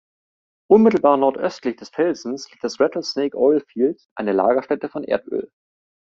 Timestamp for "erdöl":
5.03-5.51